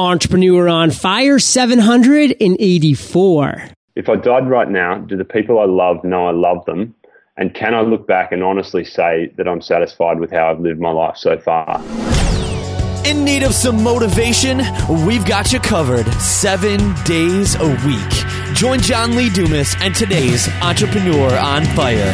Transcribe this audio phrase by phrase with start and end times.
[0.00, 3.68] Entrepreneur on Fire 784.
[3.96, 6.94] If I died right now, do the people I love know I love them?
[7.36, 10.80] And can I look back and honestly say that I'm satisfied with how I've lived
[10.80, 11.82] my life so far?
[13.04, 14.62] In need of some motivation?
[15.06, 18.54] We've got you covered seven days a week.
[18.54, 22.12] Join John Lee Dumas and today's Entrepreneur on Fire.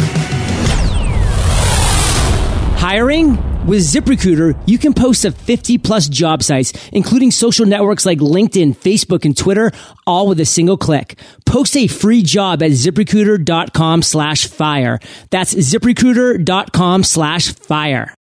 [2.78, 3.38] Hiring?
[3.66, 8.76] With ZipRecruiter, you can post to 50 plus job sites, including social networks like LinkedIn,
[8.76, 9.72] Facebook, and Twitter,
[10.06, 11.18] all with a single click.
[11.46, 15.00] Post a free job at ziprecruiter.com slash fire.
[15.30, 18.14] That's ziprecruiter.com slash fire.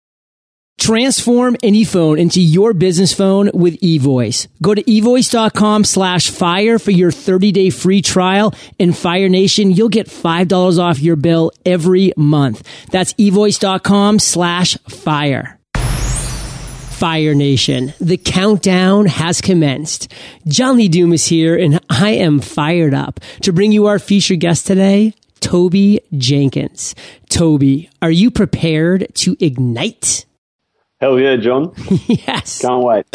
[0.78, 4.48] Transform any phone into your business phone with eVoice.
[4.62, 8.54] Go to evoice.com slash fire for your 30 day free trial.
[8.80, 12.68] And Fire Nation, you'll get $5 off your bill every month.
[12.92, 15.60] That's evoice.com slash fire.
[16.96, 20.14] Fire Nation, the countdown has commenced.
[20.48, 24.66] John Lee is here, and I am fired up to bring you our featured guest
[24.66, 26.96] today, Toby Jenkins.
[27.28, 30.25] Toby, are you prepared to ignite?
[31.06, 31.72] Hell yeah, John.
[32.08, 32.62] yes.
[32.62, 33.06] Can't wait.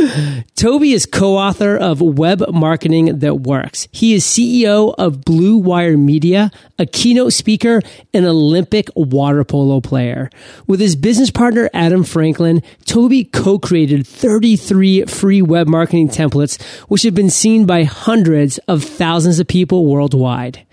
[0.54, 3.88] Toby is co-author of Web Marketing That Works.
[3.90, 7.82] He is CEO of Bluewire Media, a keynote speaker,
[8.14, 10.30] and Olympic water polo player.
[10.68, 17.16] With his business partner, Adam Franklin, Toby co-created 33 free web marketing templates, which have
[17.16, 20.64] been seen by hundreds of thousands of people worldwide.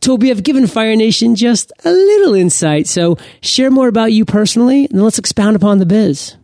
[0.00, 4.84] Toby, I've given Fire Nation just a little insight, so share more about you personally,
[4.90, 6.36] and let's expound upon the biz.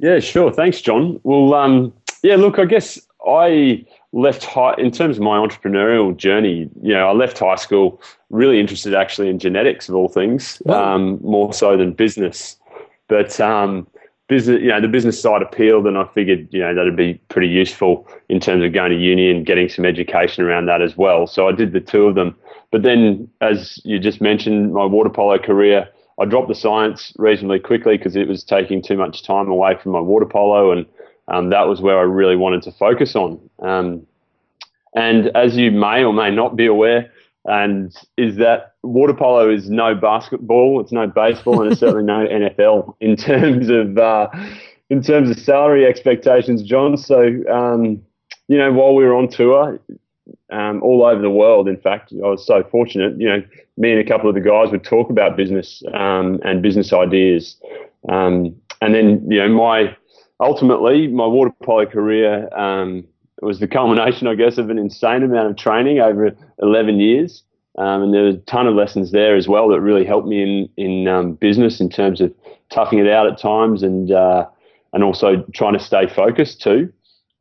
[0.00, 0.50] Yeah, sure.
[0.50, 1.20] Thanks, John.
[1.24, 6.70] Well, um, yeah, look, I guess I left high in terms of my entrepreneurial journey.
[6.82, 11.20] You know, I left high school really interested actually in genetics of all things, um,
[11.22, 12.56] more so than business.
[13.08, 13.86] But um,
[14.26, 17.48] business, you know, the business side appealed, and I figured, you know, that'd be pretty
[17.48, 21.26] useful in terms of going to uni and getting some education around that as well.
[21.26, 22.34] So I did the two of them.
[22.72, 27.58] But then, as you just mentioned, my water polo career I dropped the science reasonably
[27.58, 30.86] quickly because it was taking too much time away from my water polo, and
[31.28, 33.40] um, that was where I really wanted to focus on.
[33.60, 34.06] Um,
[34.94, 37.10] and as you may or may not be aware,
[37.46, 42.26] and is that water polo is no basketball, it's no baseball, and it's certainly no
[42.30, 44.28] NFL in terms of uh,
[44.90, 46.96] in terms of salary expectations, John.
[46.98, 48.02] So um,
[48.48, 49.80] you know, while we were on tour,
[50.50, 51.68] um, all over the world.
[51.68, 53.18] In fact, I was so fortunate.
[53.18, 53.42] You know,
[53.76, 57.56] me and a couple of the guys would talk about business um, and business ideas,
[58.08, 59.96] um, and then you know, my
[60.40, 63.04] ultimately my water polo career um,
[63.42, 67.42] was the culmination, I guess, of an insane amount of training over 11 years.
[67.78, 70.42] Um, and there was a ton of lessons there as well that really helped me
[70.42, 72.34] in in um, business in terms of
[72.70, 74.46] toughing it out at times and uh,
[74.92, 76.92] and also trying to stay focused too.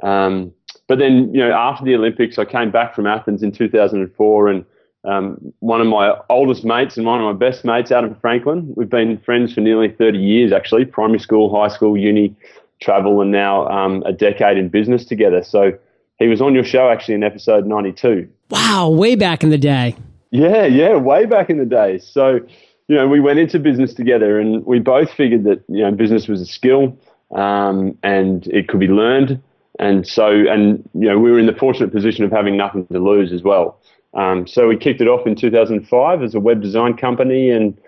[0.03, 0.53] Um,
[0.89, 4.65] but then, you know, after the Olympics, I came back from Athens in 2004, and
[5.05, 8.89] um, one of my oldest mates and one of my best mates, Adam Franklin, we've
[8.89, 12.35] been friends for nearly 30 years, actually, primary school, high school, uni,
[12.81, 15.43] travel, and now um, a decade in business together.
[15.43, 15.77] So
[16.17, 18.27] he was on your show actually in episode 92.
[18.49, 19.95] Wow, way back in the day.
[20.31, 21.99] Yeah, yeah, way back in the day.
[21.99, 22.39] So,
[22.87, 26.27] you know, we went into business together and we both figured that, you know, business
[26.27, 26.97] was a skill
[27.35, 29.39] um, and it could be learned.
[29.79, 32.99] And so, and you know, we were in the fortunate position of having nothing to
[32.99, 33.81] lose as well.
[34.13, 37.79] Um, so we kicked it off in 2005 as a web design company, and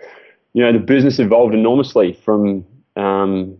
[0.54, 2.18] you know, the business evolved enormously.
[2.24, 2.64] From
[2.96, 3.56] um,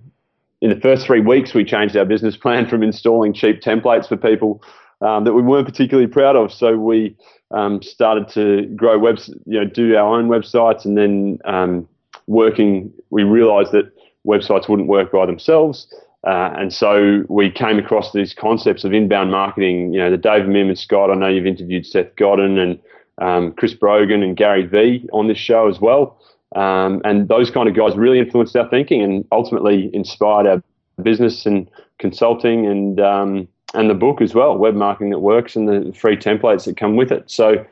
[0.62, 4.16] in the first three weeks, we changed our business plan from installing cheap templates for
[4.16, 4.62] people
[5.02, 6.52] um, that we weren't particularly proud of.
[6.52, 7.16] So we
[7.50, 11.86] um, started to grow webs, you know, do our own websites, and then um,
[12.26, 12.92] working.
[13.10, 13.92] We realised that
[14.26, 15.92] websites wouldn't work by themselves.
[16.24, 19.92] Uh, and so we came across these concepts of inbound marketing.
[19.92, 21.10] You know, the Dave Meerman Scott.
[21.10, 22.78] I know you've interviewed Seth Godin and
[23.18, 26.18] um, Chris Brogan and Gary Vee on this show as well.
[26.54, 30.62] Um, and those kind of guys really influenced our thinking and ultimately inspired our
[31.02, 31.68] business and
[31.98, 36.16] consulting and um, and the book as well, web marketing that works, and the free
[36.16, 37.30] templates that come with it.
[37.30, 37.64] So,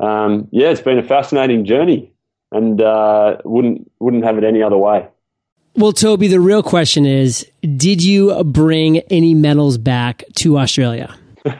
[0.00, 2.10] um, yeah, it's been a fascinating journey,
[2.50, 5.06] and uh, wouldn't wouldn't have it any other way.
[5.76, 11.14] Well, Toby, the real question is Did you bring any medals back to Australia?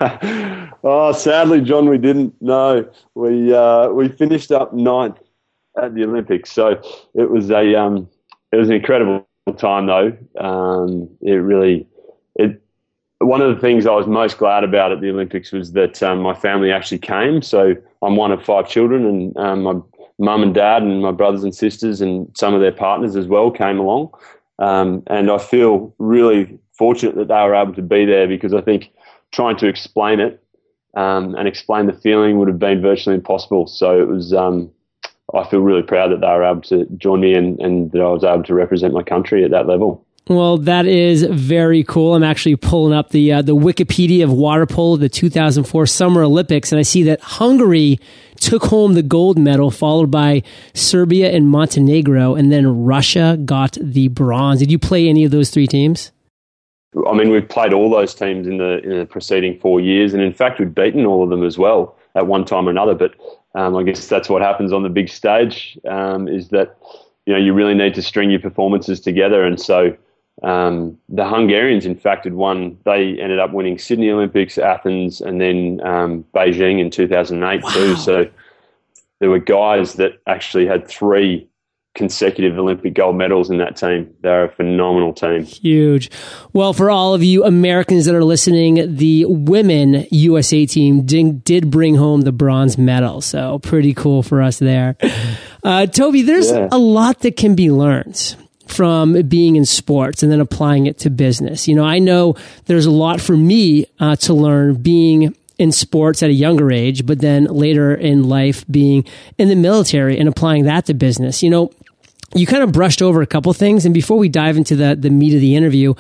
[0.84, 2.34] oh, sadly, John, we didn't.
[2.40, 5.19] No, we uh, we finished up ninth
[5.82, 6.81] at the Olympics, so
[7.14, 8.08] it was a um,
[8.52, 9.26] it was an incredible
[9.58, 10.17] time, though.
[10.38, 11.87] Um, it really
[12.37, 12.62] it
[13.19, 16.20] one of the things I was most glad about at the Olympics was that um,
[16.20, 17.43] my family actually came.
[17.43, 19.75] So I'm one of five children, and um, my
[20.19, 23.50] mum and dad and my brothers and sisters and some of their partners as well
[23.50, 24.11] came along.
[24.58, 28.61] Um, and I feel really fortunate that they were able to be there because I
[28.61, 28.90] think
[29.32, 30.43] trying to explain it
[30.96, 33.66] um, and explain the feeling would have been virtually impossible.
[33.66, 34.32] So it was.
[34.32, 34.70] Um,
[35.34, 38.08] I feel really proud that they were able to join me and, and that I
[38.08, 40.06] was able to represent my country at that level.
[40.26, 42.15] Well, that is very cool.
[42.15, 46.73] I'm actually pulling up the uh, the Wikipedia of water polo, the 2004 Summer Olympics,
[46.73, 48.00] and I see that Hungary
[48.41, 50.43] took home the gold medal, followed by
[50.73, 54.61] Serbia and Montenegro, and then Russia got the bronze.
[54.61, 56.11] Did you play any of those three teams?
[57.06, 60.23] I mean, we've played all those teams in the in the preceding four years, and
[60.23, 62.94] in fact, we've beaten all of them as well at one time or another.
[62.94, 63.15] But
[63.55, 66.79] um, I guess that's what happens on the big stage um, is that
[67.27, 69.94] you know you really need to string your performances together, and so.
[70.44, 72.79] Um, the Hungarians, in fact, had won.
[72.85, 77.70] They ended up winning Sydney Olympics, Athens, and then um, Beijing in 2008 wow.
[77.70, 77.96] too.
[77.96, 78.31] So
[79.20, 81.49] there were guys that actually had three
[81.94, 84.12] consecutive Olympic gold medals in that team.
[84.20, 85.44] They're a phenomenal team.
[85.44, 86.11] Huge.
[86.52, 91.70] Well, for all of you Americans that are listening, the women USA team did, did
[91.70, 93.20] bring home the bronze medal.
[93.20, 94.96] So pretty cool for us there.
[95.62, 96.69] Uh, Toby, there's yeah.
[96.70, 101.11] a lot that can be learned from being in sports and then applying it to
[101.11, 101.69] business.
[101.69, 106.22] You know, I know there's a lot for me uh, to learn being in sports
[106.22, 109.05] at a younger age, but then later in life being
[109.38, 111.43] in the military and applying that to business.
[111.43, 111.70] You know,
[112.34, 113.84] you kind of brushed over a couple things.
[113.84, 115.94] And before we dive into the, the meat of the interview,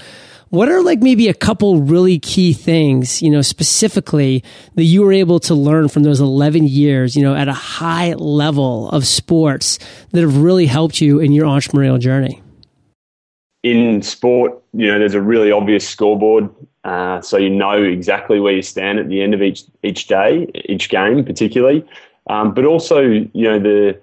[0.48, 4.44] what are like maybe a couple really key things, you know, specifically
[4.74, 8.14] that you were able to learn from those 11 years, you know, at a high
[8.14, 9.78] level of sports
[10.10, 12.40] that have really helped you in your entrepreneurial journey?
[13.64, 16.48] In sport, you know, there's a really obvious scoreboard.
[16.84, 20.46] Uh, so you know exactly where you stand at the end of each each day,
[20.68, 21.84] each game, particularly.
[22.28, 23.98] Um, but also, you know, the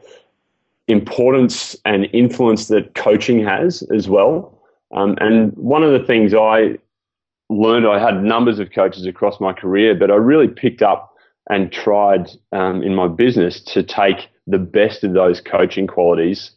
[0.88, 4.58] importance and influence that coaching has as well.
[4.94, 6.78] Um, and one of the things I
[7.50, 11.16] learned, I had numbers of coaches across my career, but I really picked up
[11.50, 16.52] and tried um, in my business to take the best of those coaching qualities,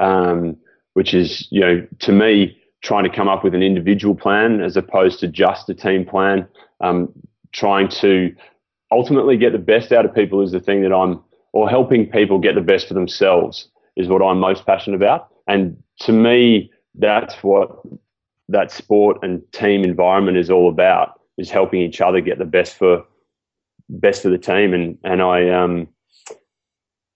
[0.00, 0.56] um,
[0.94, 4.76] which is, you know, to me, trying to come up with an individual plan as
[4.76, 6.46] opposed to just a team plan.
[6.80, 7.12] Um,
[7.52, 8.34] trying to
[8.92, 12.38] ultimately get the best out of people is the thing that I'm, or helping people
[12.38, 15.28] get the best for themselves is what I'm most passionate about.
[15.46, 17.70] And to me, that's what
[18.48, 22.74] that sport and team environment is all about is helping each other get the best
[22.74, 23.04] for
[23.88, 25.88] best for the team and and I um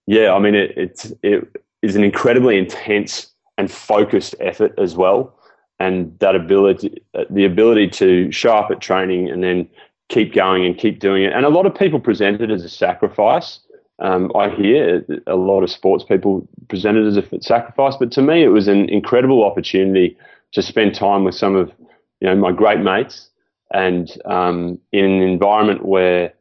[0.06, 1.48] yeah I mean it it's it
[1.82, 5.34] is an incredibly intense and focused effort as well.
[5.78, 9.68] And that ability the ability to show up at training and then
[10.08, 11.32] keep going and keep doing it.
[11.32, 13.60] And a lot of people present it as a sacrifice.
[13.98, 18.22] Um, I hear a lot of sports people present it as a sacrifice, but to
[18.22, 20.16] me, it was an incredible opportunity
[20.52, 21.72] to spend time with some of
[22.20, 23.30] you know my great mates,
[23.72, 26.32] and um, in an environment where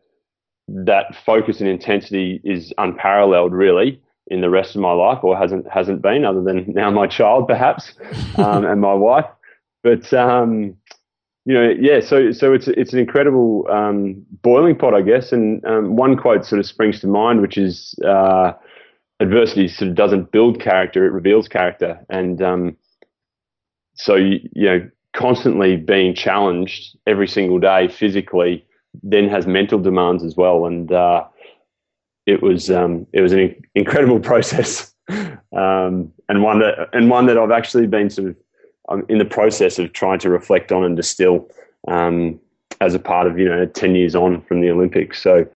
[0.67, 5.69] that focus and intensity is unparalleled, really, in the rest of my life, or hasn't
[5.69, 7.93] hasn't been, other than now my child, perhaps,
[8.37, 9.25] um, and my wife.
[9.83, 10.77] But um,
[11.45, 11.99] you know, yeah.
[11.99, 15.33] So, so it's it's an incredible um, boiling pot, I guess.
[15.33, 18.53] And um, one quote sort of springs to mind, which is, uh,
[19.19, 22.77] "Adversity sort of doesn't build character; it reveals character." And um,
[23.95, 28.65] so, you, you, know, constantly being challenged every single day physically,
[29.03, 30.65] then has mental demands as well.
[30.65, 31.25] And uh,
[32.25, 37.37] it was um, it was an incredible process, um, and one that and one that
[37.37, 38.35] I've actually been sort of
[38.89, 41.49] I'm in the process of trying to reflect on and distill
[41.87, 42.39] um,
[42.79, 45.21] as a part of you know 10 years on from the Olympics.
[45.21, 45.47] So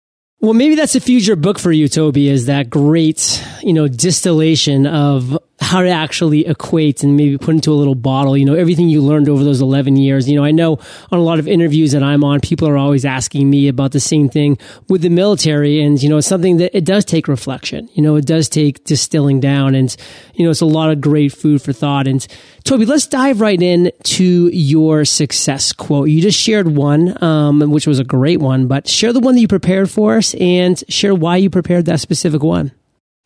[0.40, 4.87] well, maybe that's a future book for you, Toby, is that great, you know, distillation
[4.87, 8.90] of how to actually equate and maybe put into a little bottle, you know, everything
[8.90, 10.28] you learned over those 11 years.
[10.28, 10.78] You know, I know
[11.11, 14.00] on a lot of interviews that I'm on, people are always asking me about the
[14.00, 14.59] same thing
[14.90, 15.83] with the military.
[15.83, 17.88] And, you know, it's something that it does take reflection.
[17.94, 19.97] You know, it does take distilling down and,
[20.35, 22.06] you know, it's a lot of great food for thought.
[22.06, 22.25] And
[22.64, 26.11] Toby, let's dive right in to your success quote.
[26.11, 29.40] You just shared one, um, which was a great one, but share the one that
[29.40, 32.73] you prepared for us and share why you prepared that specific one.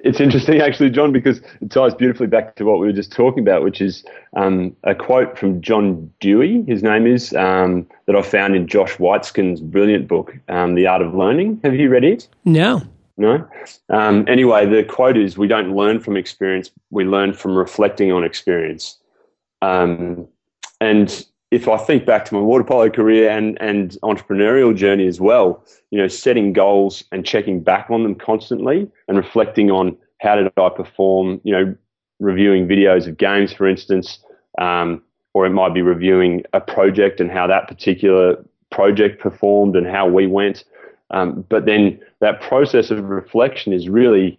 [0.05, 3.41] It's interesting, actually, John, because it ties beautifully back to what we were just talking
[3.41, 4.05] about, which is
[4.37, 8.97] um, a quote from John Dewey, his name is, um, that I found in Josh
[8.97, 11.61] Waitzkin's brilliant book, um, The Art of Learning.
[11.65, 12.29] Have you read it?
[12.45, 12.83] No.
[13.17, 13.47] No?
[13.89, 18.23] Um, anyway, the quote is We don't learn from experience, we learn from reflecting on
[18.23, 18.97] experience.
[19.61, 20.29] Um,
[20.81, 25.21] and if I think back to my water polo career and, and entrepreneurial journey as
[25.21, 30.37] well, you know, setting goals and checking back on them constantly and reflecting on how
[30.37, 31.75] did I perform, you know,
[32.21, 34.19] reviewing videos of games, for instance,
[34.59, 35.03] um,
[35.33, 40.07] or it might be reviewing a project and how that particular project performed and how
[40.07, 40.65] we went.
[41.11, 44.39] Um, but then that process of reflection is really,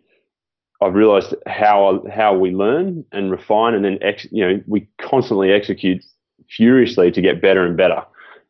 [0.81, 5.51] I've realised how how we learn and refine, and then ex, you know we constantly
[5.51, 6.03] execute
[6.49, 8.03] furiously to get better and better.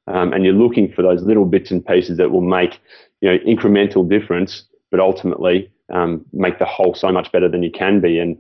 [0.08, 2.80] Um, and you're looking for those little bits and pieces that will make
[3.22, 7.72] you know incremental difference, but ultimately um, make the whole so much better than you
[7.72, 8.20] can be.
[8.20, 8.38] And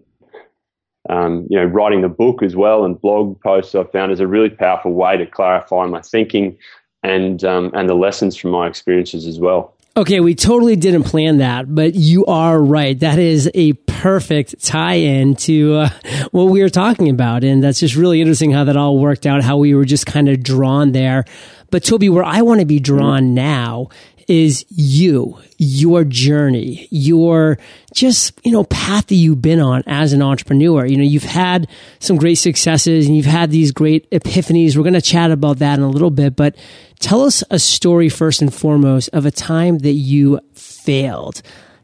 [1.09, 4.27] um, you know, writing the book as well and blog posts I've found is a
[4.27, 6.57] really powerful way to clarify my thinking
[7.03, 9.73] and um, and the lessons from my experiences as well.
[9.97, 12.97] Okay, we totally didn't plan that, but you are right.
[12.97, 15.89] That is a perfect tie-in to uh,
[16.31, 19.43] what we were talking about, and that's just really interesting how that all worked out.
[19.43, 21.25] How we were just kind of drawn there.
[21.71, 23.89] But Toby, where I want to be drawn now
[24.29, 27.57] is you, your journey, your
[27.95, 30.85] just, you know, path that you've been on as an entrepreneur.
[30.85, 31.67] You know, you've had
[31.97, 34.77] some great successes and you've had these great epiphanies.
[34.77, 36.55] We're going to chat about that in a little bit, but
[36.99, 41.41] tell us a story first and foremost of a time that you failed.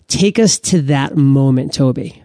[0.08, 2.22] Take us to that moment, Toby.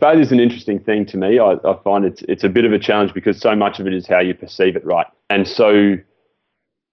[0.00, 1.38] Failure is an interesting thing to me.
[1.38, 3.92] I, I find it's it's a bit of a challenge because so much of it
[3.92, 5.06] is how you perceive it, right?
[5.28, 5.96] And so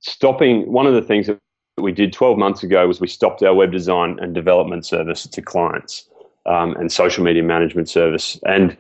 [0.02, 1.40] stopping one of the things that
[1.78, 5.42] we did 12 months ago was we stopped our web design and development service to
[5.42, 6.08] clients
[6.46, 8.40] um, and social media management service.
[8.46, 8.76] And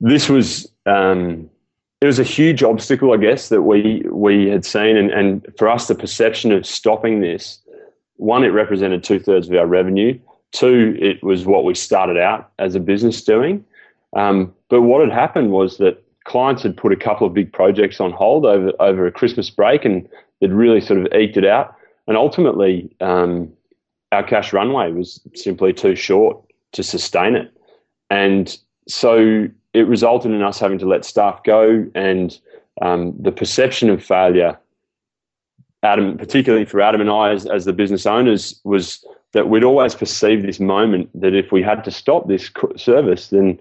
[0.00, 1.50] this was um,
[2.00, 4.96] it was a huge obstacle, I guess, that we we had seen.
[4.96, 7.58] And, and for us, the perception of stopping this,
[8.16, 10.18] one, it represented two thirds of our revenue.
[10.52, 13.64] Two, it was what we started out as a business doing.
[14.16, 18.00] Um, but what had happened was that clients had put a couple of big projects
[18.00, 20.08] on hold over over a Christmas break, and
[20.40, 21.74] they'd really sort of eked it out.
[22.08, 23.52] And ultimately, um,
[24.10, 27.52] our cash runway was simply too short to sustain it.
[28.10, 28.56] And
[28.88, 32.38] so it resulted in us having to let staff go, and
[32.80, 34.58] um, the perception of failure,
[35.82, 39.94] Adam, particularly for Adam and I as, as the business owners, was that we'd always
[39.94, 43.60] perceived this moment that if we had to stop this service, then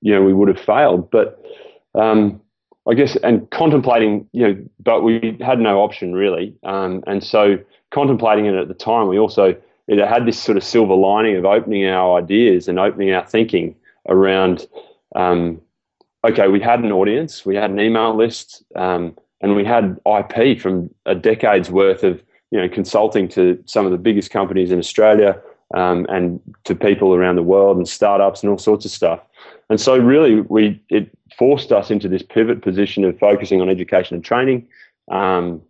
[0.00, 1.10] you know we would have failed.
[1.10, 1.44] But
[1.94, 2.40] um,
[2.88, 7.58] I guess, and contemplating, you know, but we had no option really, um, and so
[7.90, 9.56] contemplating it at the time, we also
[9.88, 13.76] it had this sort of silver lining of opening our ideas and opening our thinking
[14.08, 14.66] around.
[15.14, 15.60] Um,
[16.24, 20.60] okay, we had an audience, we had an email list, um, and we had IP
[20.60, 24.78] from a decade's worth of you know consulting to some of the biggest companies in
[24.78, 25.40] Australia
[25.74, 29.20] um, and to people around the world and startups and all sorts of stuff.
[29.72, 34.14] And so, really, we it forced us into this pivot position of focusing on education
[34.14, 34.68] and training.
[35.10, 35.62] Um,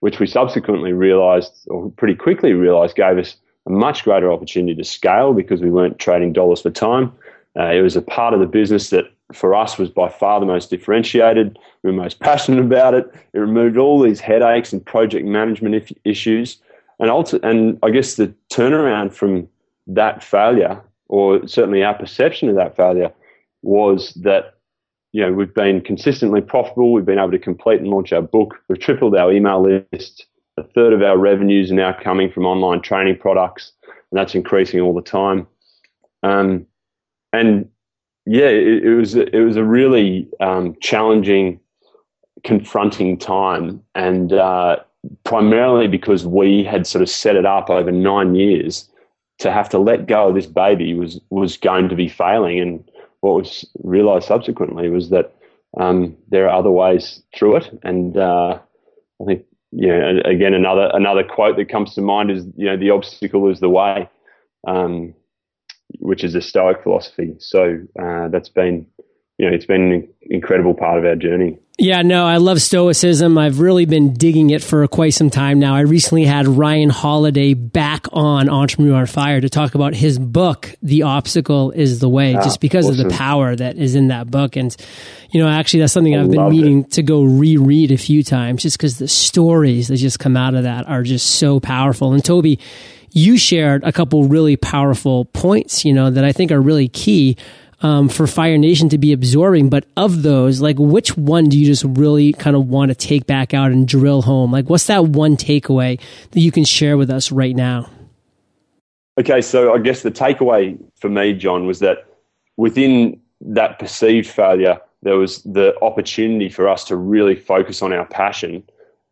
[0.00, 3.36] which we subsequently realized, or pretty quickly realized, gave us
[3.66, 7.10] a much greater opportunity to scale because we weren't trading dollars for time.
[7.58, 10.44] Uh, it was a part of the business that for us was by far the
[10.44, 11.58] most differentiated.
[11.82, 13.10] We were most passionate about it.
[13.32, 16.58] It removed all these headaches and project management if, issues.
[17.00, 19.48] And, ulti- and I guess the turnaround from
[19.86, 23.10] that failure, or certainly our perception of that failure,
[23.62, 24.56] was that
[25.16, 26.92] you know, we've been consistently profitable.
[26.92, 28.56] We've been able to complete and launch our book.
[28.68, 30.26] We've tripled our email list.
[30.58, 34.80] A third of our revenues are now coming from online training products, and that's increasing
[34.80, 35.46] all the time.
[36.22, 36.66] Um,
[37.32, 37.66] and
[38.26, 41.60] yeah, it, it, was it was a really um, challenging,
[42.44, 44.80] confronting time, and uh,
[45.24, 48.90] primarily because we had sort of set it up over nine years
[49.38, 52.85] to have to let go of this baby was was going to be failing and
[53.20, 55.34] what was realised subsequently was that
[55.78, 58.58] um, there are other ways through it, and uh,
[59.20, 62.76] I think you know again another another quote that comes to mind is you know
[62.76, 64.08] the obstacle is the way,
[64.66, 65.14] um,
[65.98, 67.34] which is a Stoic philosophy.
[67.38, 68.86] So uh, that's been
[69.38, 71.58] you know it's been an incredible part of our journey.
[71.78, 73.36] Yeah, no, I love Stoicism.
[73.36, 75.74] I've really been digging it for quite some time now.
[75.74, 80.74] I recently had Ryan Holiday back on Entrepreneur on Fire to talk about his book,
[80.80, 83.04] The Obstacle is the Way, ah, just because awesome.
[83.04, 84.56] of the power that is in that book.
[84.56, 84.74] And,
[85.30, 86.92] you know, actually that's something I I've been meaning it.
[86.92, 90.62] to go reread a few times just because the stories that just come out of
[90.62, 92.14] that are just so powerful.
[92.14, 92.58] And Toby,
[93.12, 97.36] you shared a couple really powerful points, you know, that I think are really key
[97.86, 99.68] um, for Fire Nation to be absorbing.
[99.68, 103.26] But of those, like which one do you just really kind of want to take
[103.26, 104.50] back out and drill home?
[104.50, 106.00] Like what's that one takeaway
[106.32, 107.88] that you can share with us right now?
[109.20, 112.06] Okay, so I guess the takeaway for me, John, was that
[112.56, 118.06] within that perceived failure, there was the opportunity for us to really focus on our
[118.06, 118.64] passion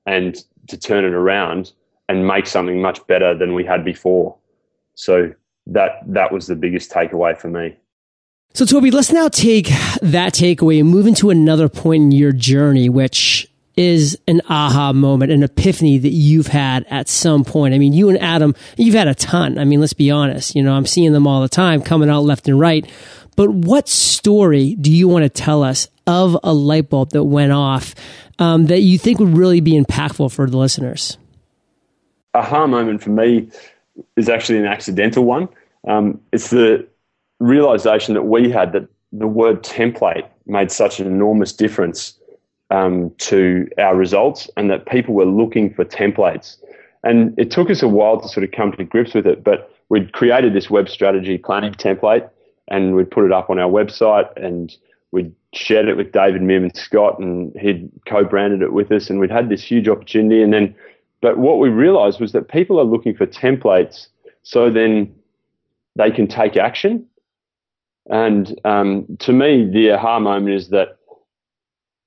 [0.04, 1.70] and to turn it around
[2.08, 4.36] and make something much better than we had before.
[4.96, 5.32] So
[5.66, 7.76] that that was the biggest takeaway for me.
[8.56, 9.66] So, Toby, let's now take
[10.00, 15.32] that takeaway and move into another point in your journey, which is an aha moment,
[15.32, 17.74] an epiphany that you've had at some point?
[17.74, 19.58] I mean, you and Adam, you've had a ton.
[19.58, 20.54] I mean, let's be honest.
[20.54, 22.88] You know, I'm seeing them all the time coming out left and right.
[23.34, 27.50] But what story do you want to tell us of a light bulb that went
[27.50, 27.96] off
[28.38, 31.18] um, that you think would really be impactful for the listeners?
[32.34, 33.48] Aha moment for me
[34.16, 35.48] is actually an accidental one.
[35.88, 36.86] Um, it's the
[37.40, 42.18] realization that we had that the word template made such an enormous difference
[42.70, 46.56] um, to our results and that people were looking for templates.
[47.02, 49.70] And it took us a while to sort of come to grips with it, but
[49.88, 52.28] we'd created this web strategy planning template
[52.68, 54.76] and we'd put it up on our website and
[55.12, 59.30] we'd shared it with David Meerman Scott and he'd co-branded it with us and we'd
[59.30, 60.74] had this huge opportunity and then
[61.20, 64.08] but what we realized was that people are looking for templates
[64.42, 65.14] so then
[65.96, 67.06] they can take action
[68.10, 70.98] and um, to me the aha moment is that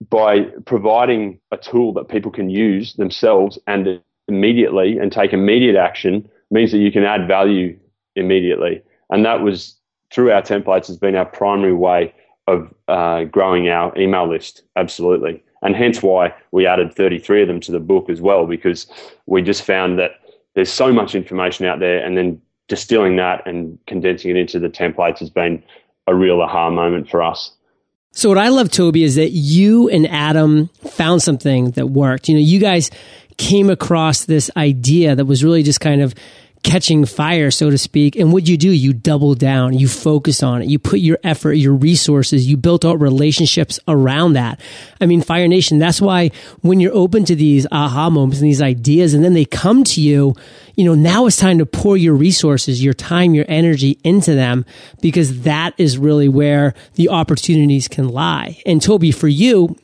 [0.09, 6.29] by providing a tool that people can use themselves and immediately and take immediate action
[6.51, 7.77] means that you can add value
[8.15, 8.81] immediately.
[9.09, 9.75] And that was
[10.11, 12.13] through our templates has been our primary way
[12.47, 14.63] of uh, growing our email list.
[14.75, 15.43] Absolutely.
[15.61, 18.87] And hence why we added 33 of them to the book as well, because
[19.25, 20.11] we just found that
[20.53, 24.69] there's so much information out there and then distilling that and condensing it into the
[24.69, 25.63] templates has been
[26.07, 27.51] a real aha moment for us.
[28.11, 32.29] So what I love, Toby, is that you and Adam found something that worked.
[32.29, 32.89] You know, you guys
[33.37, 36.15] came across this idea that was really just kind of
[36.63, 38.15] catching fire, so to speak.
[38.15, 41.53] And what you do, you double down, you focus on it, you put your effort,
[41.53, 44.59] your resources, you built out relationships around that.
[44.99, 48.61] I mean, Fire Nation, that's why when you're open to these aha moments and these
[48.61, 50.35] ideas, and then they come to you,
[50.75, 54.65] you know, now it's time to pour your resources, your time, your energy into them
[55.01, 58.61] because that is really where the opportunities can lie.
[58.65, 59.75] And Toby, for you,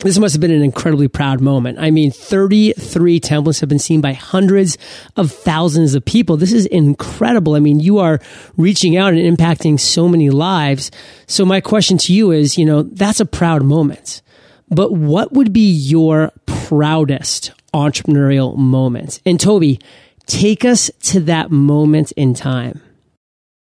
[0.00, 1.78] this must have been an incredibly proud moment.
[1.78, 4.78] I mean, 33 templates have been seen by hundreds
[5.16, 6.36] of thousands of people.
[6.36, 7.54] This is incredible.
[7.54, 8.18] I mean, you are
[8.56, 10.90] reaching out and impacting so many lives.
[11.26, 14.22] So my question to you is, you know, that's a proud moment.
[14.70, 19.20] But what would be your proudest entrepreneurial moment?
[19.26, 19.78] And Toby,
[20.26, 22.80] take us to that moment in time.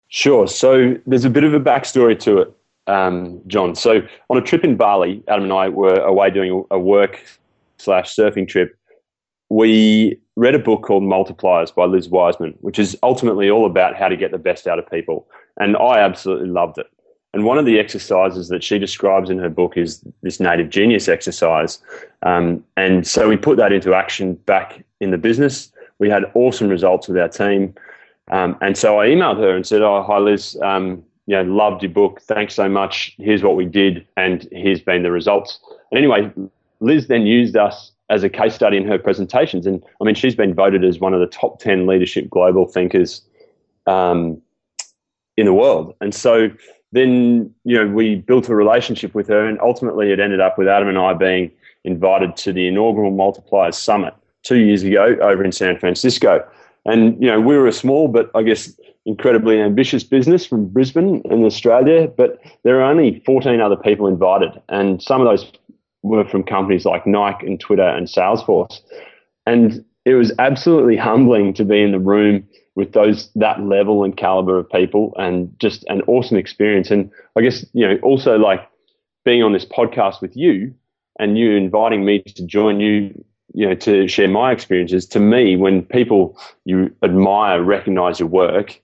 [0.09, 0.47] Sure.
[0.47, 2.57] So there's a bit of a backstory to it
[2.90, 3.74] um, John.
[3.74, 7.22] So on a trip in Bali, Adam and I were away doing a work
[7.79, 8.76] slash surfing trip.
[9.48, 14.09] We read a book called Multipliers by Liz Wiseman, which is ultimately all about how
[14.09, 15.26] to get the best out of people.
[15.59, 16.87] And I absolutely loved it.
[17.33, 21.09] And one of the exercises that she describes in her book is this native genius
[21.09, 21.79] exercise.
[22.22, 25.70] Um, and so we put that into action back in the business.
[25.98, 27.74] We had awesome results with our team.
[28.33, 30.57] Um, and so I emailed her and said, Oh, hi, Liz.
[30.62, 32.21] Um, you know, loved your book.
[32.23, 33.14] Thanks so much.
[33.19, 35.61] Here's what we did, and here's been the results.
[35.93, 36.29] And anyway,
[36.81, 39.64] Liz then used us as a case study in her presentations.
[39.64, 43.23] And I mean, she's been voted as one of the top 10 leadership global thinkers
[43.87, 44.43] um,
[45.37, 45.95] in the world.
[46.01, 46.51] And so
[46.90, 50.66] then, you know, we built a relationship with her, and ultimately it ended up with
[50.66, 51.53] Adam and I being
[51.85, 56.45] invited to the inaugural Multipliers Summit two years ago over in San Francisco.
[56.87, 58.75] And, you know, we were a small, but I guess
[59.07, 64.61] incredibly ambitious business from Brisbane in Australia, but there are only 14 other people invited.
[64.69, 65.51] And some of those
[66.03, 68.81] were from companies like Nike and Twitter and Salesforce.
[69.47, 74.16] And it was absolutely humbling to be in the room with those that level and
[74.16, 76.90] caliber of people and just an awesome experience.
[76.90, 78.66] And I guess, you know, also like
[79.25, 80.75] being on this podcast with you
[81.19, 85.07] and you inviting me to join you you know, to share my experiences.
[85.07, 88.81] To me, when people you admire recognize your work,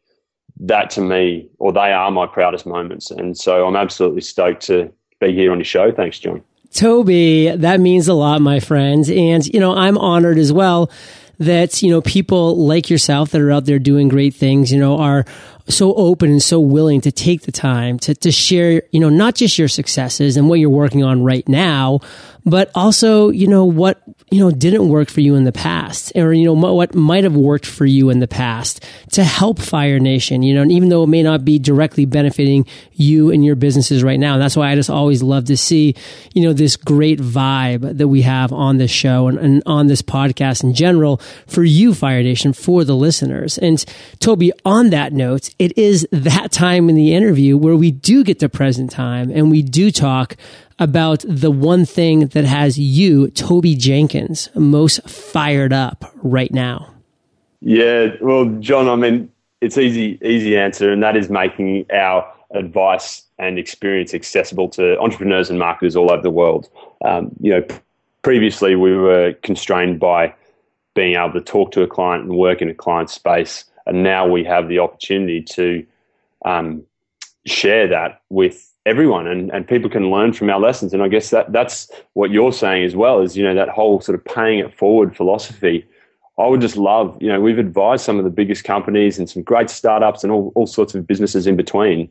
[0.59, 3.11] that to me, or they are my proudest moments.
[3.11, 5.93] And so I'm absolutely stoked to be here on your show.
[5.93, 6.43] Thanks, John.
[6.73, 9.09] Toby, that means a lot, my friends.
[9.11, 10.91] And, you know, I'm honored as well
[11.39, 14.99] that, you know, people like yourself that are out there doing great things, you know,
[14.99, 15.25] are
[15.69, 19.35] so open and so willing to take the time to, to share, you know, not
[19.35, 22.01] just your successes and what you're working on right now,
[22.47, 24.01] but also, you know, what,
[24.31, 27.35] you know, didn't work for you in the past or, you know, what might have
[27.35, 31.03] worked for you in the past to help Fire Nation, you know, and even though
[31.03, 34.35] it may not be directly benefiting you and your businesses right now.
[34.35, 35.97] And that's why I just always love to see,
[36.35, 40.03] you know, this great vibe that we have on this show and, and on this
[40.03, 43.59] podcast in general for you, Fire Nation, for the listeners.
[43.59, 43.85] And
[44.21, 48.38] Toby, on that note, it is that time in the interview where we do get
[48.40, 50.37] to present time and we do talk
[50.79, 56.92] about the one thing that has you, Toby Jenkins, most fired up right now?
[57.61, 63.23] Yeah, well, John, I mean, it's easy, easy answer, and that is making our advice
[63.38, 66.69] and experience accessible to entrepreneurs and marketers all over the world.
[67.05, 67.66] Um, you know,
[68.23, 70.35] previously we were constrained by
[70.95, 74.27] being able to talk to a client and work in a client space, and now
[74.27, 75.87] we have the opportunity to
[76.44, 76.83] um,
[77.46, 80.92] share that with everyone and, and people can learn from our lessons.
[80.92, 84.01] And i guess that that's what you're saying as well is you know that whole
[84.01, 85.85] sort of paying it forward philosophy.
[86.38, 89.42] I would just love you know we've advised some of the biggest companies and some
[89.42, 92.11] great startups and all, all sorts of businesses in between.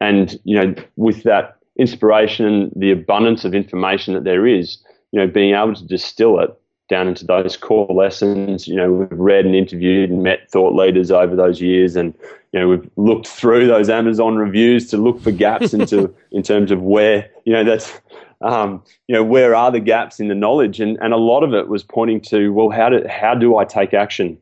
[0.00, 4.78] And you know with that inspiration the abundance of information that there is
[5.12, 6.50] you know being able to distill it
[6.88, 8.68] down into those core lessons.
[8.68, 12.14] You know, we've read and interviewed and met thought leaders over those years, and
[12.52, 16.70] you know, we've looked through those Amazon reviews to look for gaps into in terms
[16.70, 17.92] of where you know that's
[18.40, 21.54] um, you know where are the gaps in the knowledge, and and a lot of
[21.54, 24.38] it was pointing to well, how do how do I take action,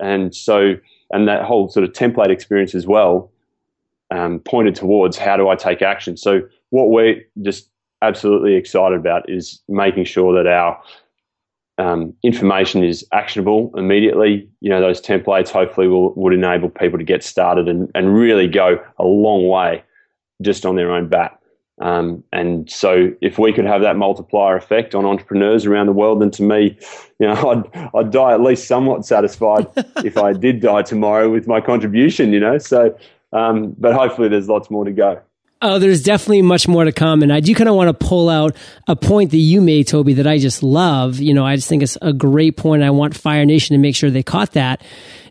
[0.00, 0.74] and so
[1.10, 3.30] and that whole sort of template experience as well
[4.10, 6.16] um, pointed towards how do I take action.
[6.16, 7.68] So what we're just
[8.02, 10.80] absolutely excited about is making sure that our
[11.78, 14.48] um, information is actionable immediately.
[14.60, 18.48] You know, those templates hopefully will would enable people to get started and, and really
[18.48, 19.82] go a long way
[20.42, 21.38] just on their own bat.
[21.80, 26.20] Um, and so, if we could have that multiplier effect on entrepreneurs around the world,
[26.20, 26.76] then to me,
[27.20, 27.34] you know,
[27.74, 29.66] I'd I'd die at least somewhat satisfied
[30.04, 32.32] if I did die tomorrow with my contribution.
[32.32, 32.96] You know, so
[33.32, 35.20] um, but hopefully, there's lots more to go.
[35.60, 37.22] Oh, there's definitely much more to come.
[37.22, 38.54] And I do kind of want to pull out
[38.86, 41.18] a point that you made, Toby, that I just love.
[41.18, 42.84] You know, I just think it's a great point.
[42.84, 44.82] I want Fire Nation to make sure they caught that.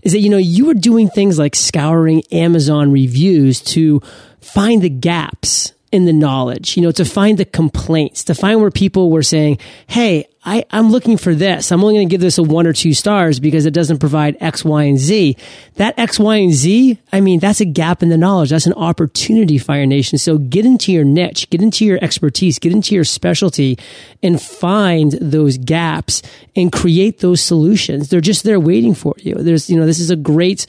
[0.03, 4.01] Is that, you know, you were doing things like scouring Amazon reviews to
[4.41, 8.71] find the gaps in the knowledge, you know, to find the complaints, to find where
[8.71, 11.73] people were saying, Hey, I, I'm looking for this.
[11.73, 14.37] I'm only going to give this a one or two stars because it doesn't provide
[14.39, 15.35] X, Y, and Z.
[15.75, 18.51] That X, Y, and Z, I mean, that's a gap in the knowledge.
[18.51, 20.17] That's an opportunity, Fire Nation.
[20.17, 23.77] So get into your niche, get into your expertise, get into your specialty
[24.23, 26.21] and find those gaps
[26.55, 28.07] and create those solutions.
[28.07, 29.35] They're just there waiting for you.
[29.35, 30.65] There's, you know, this is a great,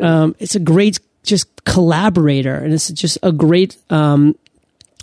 [0.00, 4.36] um, it's a great just collaborator and it's just a great, um,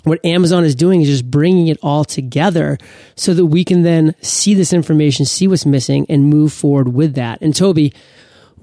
[0.06, 2.78] what Amazon is doing is just bringing it all together
[3.16, 7.14] so that we can then see this information, see what's missing, and move forward with
[7.14, 7.42] that.
[7.42, 7.92] And Toby,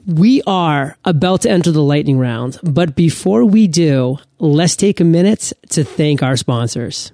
[0.05, 5.03] we are about to enter the lightning round, but before we do, let's take a
[5.03, 7.11] minute to thank our sponsors.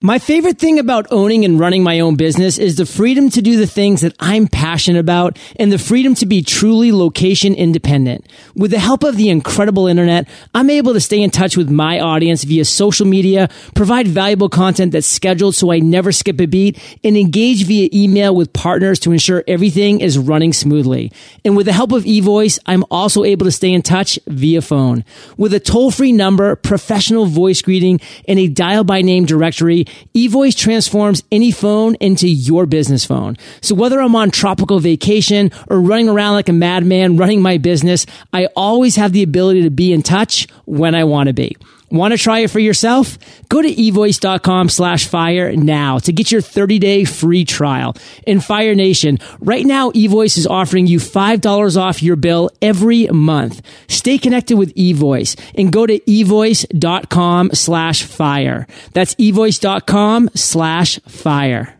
[0.00, 3.56] My favorite thing about owning and running my own business is the freedom to do
[3.56, 8.24] the things that I'm passionate about and the freedom to be truly location independent.
[8.54, 11.98] With the help of the incredible internet, I'm able to stay in touch with my
[11.98, 16.78] audience via social media, provide valuable content that's scheduled so I never skip a beat,
[17.02, 21.10] and engage via email with partners to ensure everything is running smoothly.
[21.44, 25.04] And with the help of eVoice, I'm also able to stay in touch via phone.
[25.36, 31.22] With a toll-free number, professional voice greeting, and a dial by name directory, eVoice transforms
[31.30, 33.36] any phone into your business phone.
[33.60, 38.06] So whether I'm on tropical vacation or running around like a madman running my business,
[38.32, 41.56] I always have the ability to be in touch when I want to be.
[41.90, 43.18] Want to try it for yourself?
[43.48, 47.96] Go to evoice.com slash fire now to get your 30 day free trial.
[48.26, 53.62] In Fire Nation, right now, eVoice is offering you $5 off your bill every month.
[53.88, 58.66] Stay connected with eVoice and go to evoice.com slash fire.
[58.92, 61.78] That's evoice.com slash fire.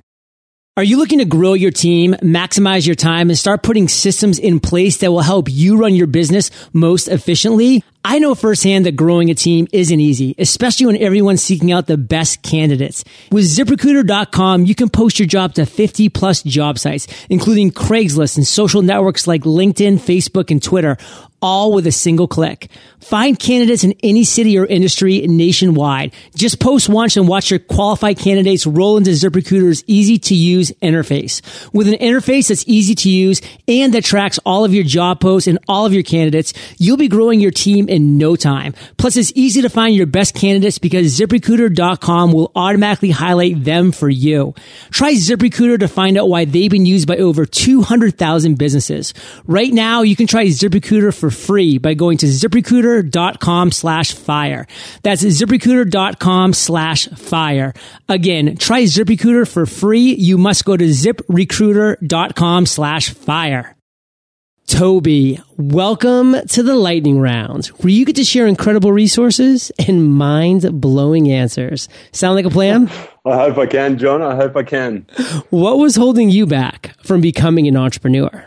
[0.79, 4.61] Are you looking to grow your team, maximize your time, and start putting systems in
[4.61, 7.83] place that will help you run your business most efficiently?
[8.05, 11.99] I know firsthand that growing a team isn't easy, especially when everyone's seeking out the
[11.99, 13.05] best candidates.
[13.33, 18.47] With ziprecruiter.com, you can post your job to 50 plus job sites, including Craigslist and
[18.47, 20.97] social networks like LinkedIn, Facebook, and Twitter,
[21.41, 22.69] all with a single click.
[23.01, 26.13] Find candidates in any city or industry nationwide.
[26.35, 31.41] Just post once and watch your qualified candidates roll into ZipRecruiter's easy to use interface.
[31.73, 35.47] With an interface that's easy to use and that tracks all of your job posts
[35.47, 38.75] and all of your candidates, you'll be growing your team in no time.
[38.97, 44.09] Plus, it's easy to find your best candidates because ZipRecruiter.com will automatically highlight them for
[44.09, 44.55] you.
[44.91, 49.15] Try ZipRecruiter to find out why they've been used by over 200,000 businesses.
[49.47, 54.67] Right now, you can try ZipRecruiter for free by going to ziprecruiter.com slash fire.
[55.03, 57.73] That's ziprecruiter.com slash fire.
[58.09, 60.15] Again, try ZipRecruiter for free.
[60.15, 63.78] You must go to ziprecruiter.com slash fire.
[64.69, 70.79] Toby, welcome to the lightning round where you get to share incredible resources and mind
[70.79, 71.89] blowing answers.
[72.13, 72.91] Sound like a plan?
[73.25, 74.21] I hope I can, John.
[74.21, 75.07] I hope I can.
[75.49, 78.45] What was holding you back from becoming an entrepreneur?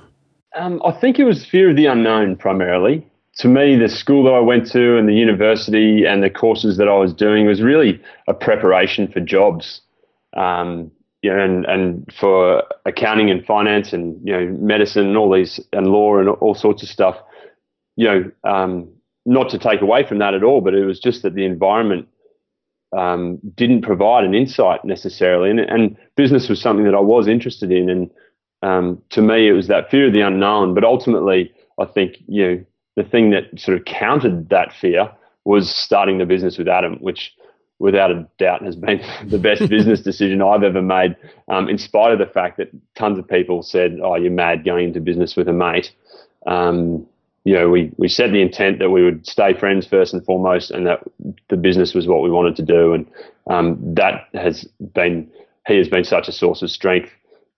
[0.55, 3.05] Um, I think it was fear of the unknown primarily.
[3.37, 6.87] To me, the school that I went to and the university and the courses that
[6.87, 9.81] I was doing was really a preparation for jobs.
[10.37, 15.31] Um, you know, and, and for accounting and finance and you know medicine and all
[15.31, 17.15] these and law and all sorts of stuff,
[17.95, 18.89] you know, um,
[19.25, 22.07] not to take away from that at all, but it was just that the environment
[22.97, 27.71] um, didn't provide an insight necessarily, and, and, business was something that I was interested
[27.71, 28.11] in, and
[28.63, 30.73] um, to me it was that fear of the unknown.
[30.73, 35.09] But ultimately, I think you know the thing that sort of countered that fear
[35.45, 37.33] was starting the business with Adam, which
[37.81, 41.17] without a doubt has been the best business decision I've ever made,
[41.47, 44.89] um, in spite of the fact that tons of people said, "Oh, you're mad going
[44.89, 45.91] into business with a mate."
[46.45, 47.07] Um,
[47.43, 50.69] you know, we, we set the intent that we would stay friends first and foremost,
[50.69, 50.99] and that
[51.49, 53.07] the business was what we wanted to do, and
[53.49, 54.63] um, that has
[54.93, 55.29] been
[55.67, 57.09] he has been such a source of strength,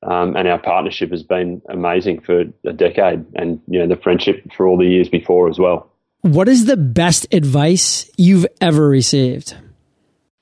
[0.04, 4.42] um, and our partnership has been amazing for a decade, and you know the friendship
[4.56, 5.90] for all the years before as well.
[6.22, 9.58] What is the best advice you've ever received?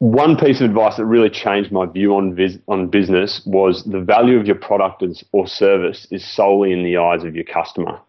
[0.01, 4.01] One piece of advice that really changed my view on vis- on business was the
[4.01, 8.01] value of your product or service is solely in the eyes of your customer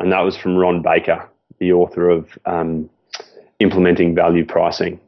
[0.00, 2.88] and that was from Ron Baker, the author of um,
[3.60, 4.98] Implementing Value Pricing.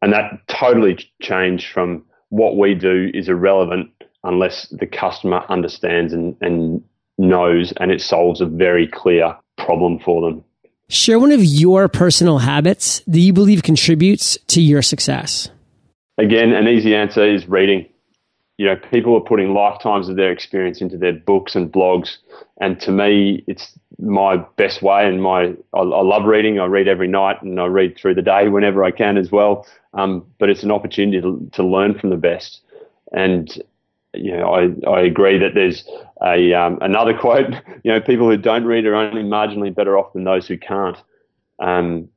[0.00, 3.90] And that totally changed from what we do is irrelevant
[4.22, 6.82] unless the customer understands and, and
[7.18, 10.44] knows and it solves a very clear problem for them.
[10.88, 15.50] Share one of your personal habits that you believe contributes to your success.
[16.18, 17.86] Again, an easy answer is reading.
[18.58, 22.16] You know, people are putting lifetimes of their experience into their books and blogs.
[22.60, 26.58] And to me, it's my best way and my I, I, love reading.
[26.58, 29.64] I read every night and I read through the day whenever I can as well.
[29.94, 32.62] Um, but it's an opportunity to, to learn from the best.
[33.12, 33.56] And
[34.12, 35.88] you know, I, I agree that there's
[36.24, 37.54] a um, another quote.
[37.84, 40.96] You know, people who don't read are only marginally better off than those who can't.
[41.60, 42.08] Um,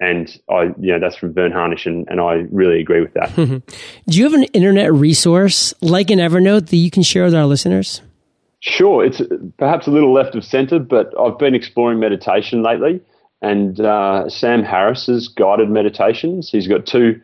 [0.00, 3.34] and I, you know, that's from Verne Harnish, and, and I really agree with that.
[4.08, 7.44] Do you have an internet resource like an Evernote that you can share with our
[7.44, 8.00] listeners?
[8.60, 9.22] Sure, it's
[9.58, 13.00] perhaps a little left of centre, but I've been exploring meditation lately,
[13.42, 16.50] and uh, Sam Harris's guided meditations.
[16.50, 17.20] He's got two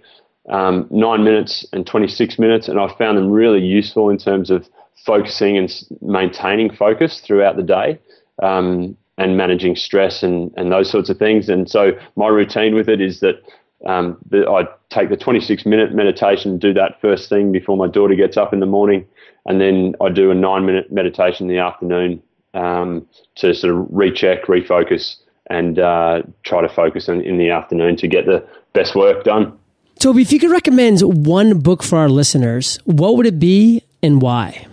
[0.48, 4.68] um, nine minutes and 26 minutes, and I found them really useful in terms of
[5.04, 7.98] focusing and maintaining focus throughout the day.
[8.42, 11.48] Um, and managing stress and, and those sorts of things.
[11.48, 13.42] And so my routine with it is that
[13.87, 18.37] um, I take the 26 minute meditation, do that first thing before my daughter gets
[18.37, 19.07] up in the morning,
[19.46, 22.22] and then I do a nine minute meditation in the afternoon
[22.55, 25.16] um, to sort of recheck, refocus,
[25.48, 29.57] and uh, try to focus in, in the afternoon to get the best work done.
[29.98, 34.20] Toby, if you could recommend one book for our listeners, what would it be and
[34.20, 34.66] why?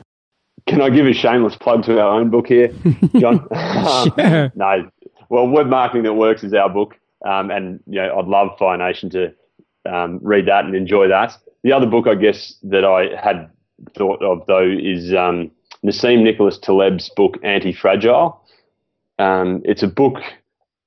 [0.67, 2.69] Can I give a shameless plug to our own book here,
[3.17, 3.47] John?
[3.54, 4.45] sure.
[4.45, 4.89] um, no.
[5.30, 6.97] Well, Web Marketing That Works is our book.
[7.26, 9.34] Um, and, you know, I'd love Fire Nation to
[9.89, 11.38] um, read that and enjoy that.
[11.63, 13.49] The other book, I guess, that I had
[13.97, 15.52] thought of though is um,
[15.86, 18.41] Nassim Nicholas Taleb's book Anti Fragile.
[19.19, 20.17] Um, it's a book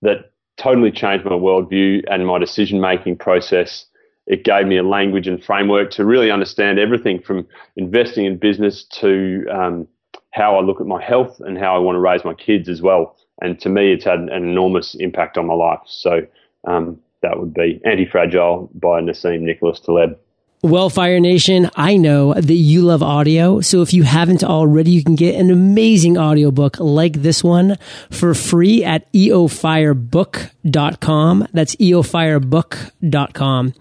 [0.03, 3.87] that totally changed my worldview and my decision making process.
[4.27, 8.85] It gave me a language and framework to really understand everything from investing in business
[9.01, 9.89] to um,
[10.33, 12.83] how I look at my health and how I want to raise my kids as
[12.83, 13.17] well.
[13.41, 15.81] And to me, it's had an enormous impact on my life.
[15.87, 16.27] So
[16.67, 20.19] um, that would be Anti Fragile by Nassim Nicholas Taleb.
[20.63, 23.61] Well, Fire Nation, I know that you love audio.
[23.61, 27.77] So if you haven't already, you can get an amazing audiobook like this one
[28.11, 31.49] for free at eofirebook.com.
[31.53, 33.75] That's eofirebook.com.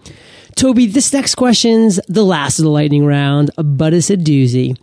[0.54, 4.78] Toby, this next question's the last of the lightning round, but it's a doozy.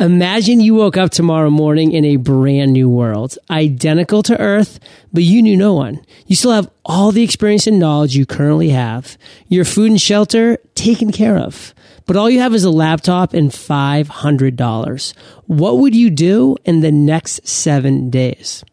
[0.00, 4.80] Imagine you woke up tomorrow morning in a brand new world, identical to Earth,
[5.12, 6.04] but you knew no one.
[6.26, 9.16] You still have all the experience and knowledge you currently have.
[9.46, 11.72] Your food and shelter taken care of.
[12.06, 15.14] But all you have is a laptop and $500.
[15.46, 18.64] What would you do in the next seven days?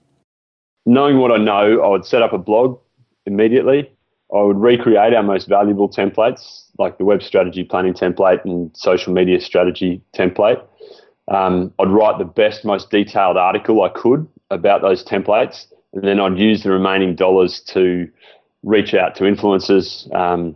[0.88, 2.80] Knowing what I know, I would set up a blog
[3.28, 3.92] immediately.
[4.34, 9.14] I would recreate our most valuable templates, like the web strategy planning template and social
[9.14, 10.66] media strategy template.
[11.28, 16.20] Um, I'd write the best, most detailed article I could about those templates, and then
[16.20, 18.10] I'd use the remaining dollars to
[18.64, 20.56] reach out to influencers um,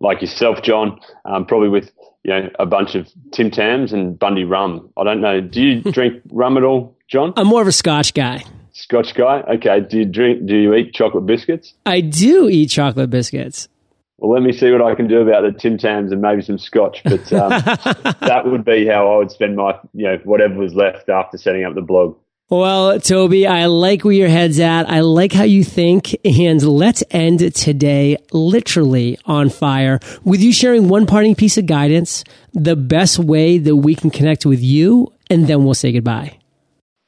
[0.00, 1.90] like yourself, John, um, probably with
[2.22, 4.90] you know a bunch of Tim Tams and Bundy rum.
[4.96, 5.40] I don't know.
[5.40, 7.32] Do you drink rum at all, John?
[7.36, 8.44] I'm more of a Scotch guy.
[8.72, 9.40] Scotch guy.
[9.42, 9.80] Okay.
[9.80, 10.46] Do you drink?
[10.46, 11.74] Do you eat chocolate biscuits?
[11.86, 13.68] I do eat chocolate biscuits
[14.18, 16.58] well, let me see what I can do about the Tim Tams and maybe some
[16.58, 17.02] scotch.
[17.04, 17.50] But um,
[18.20, 21.64] that would be how I would spend my, you know, whatever was left after setting
[21.64, 22.16] up the blog.
[22.50, 24.88] Well, Toby, I like where your head's at.
[24.88, 26.14] I like how you think.
[26.24, 32.22] And let's end today literally on fire with you sharing one parting piece of guidance,
[32.52, 36.38] the best way that we can connect with you, and then we'll say goodbye.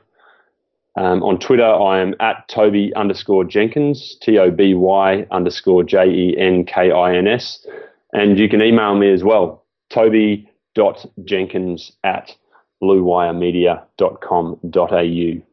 [0.95, 6.09] Um, on Twitter, I am at Toby underscore Jenkins, T O B Y underscore J
[6.09, 7.65] E N K I N S.
[8.11, 12.35] And you can email me as well, toby.jenkins at
[12.81, 15.48] bluewiremedia.com.au.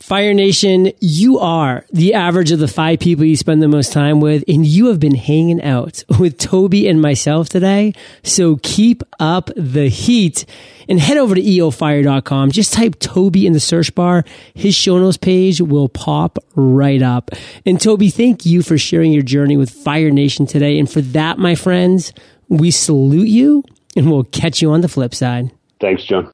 [0.00, 4.18] Fire Nation, you are the average of the five people you spend the most time
[4.18, 7.92] with, and you have been hanging out with Toby and myself today.
[8.22, 10.46] So keep up the heat
[10.88, 12.50] and head over to eofire.com.
[12.50, 14.24] Just type Toby in the search bar.
[14.54, 17.30] His show notes page will pop right up.
[17.66, 20.78] And Toby, thank you for sharing your journey with Fire Nation today.
[20.78, 22.14] And for that, my friends,
[22.48, 25.50] we salute you and we'll catch you on the flip side.
[25.78, 26.32] Thanks, John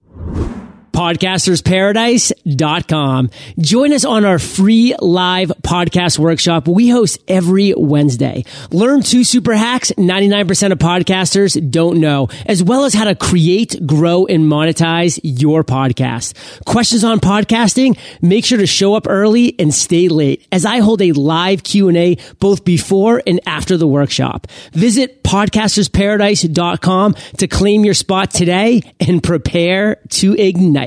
[0.96, 3.30] podcastersparadise.com.
[3.58, 8.46] Join us on our free live podcast workshop we host every Wednesday.
[8.70, 13.86] Learn two super hacks 99% of podcasters don't know, as well as how to create,
[13.86, 16.64] grow, and monetize your podcast.
[16.64, 17.98] Questions on podcasting?
[18.22, 22.16] Make sure to show up early and stay late as I hold a live Q&A
[22.40, 24.46] both before and after the workshop.
[24.72, 30.86] Visit podcastersparadise.com to claim your spot today and prepare to ignite.